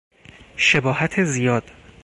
[0.57, 1.63] شباهت زیاد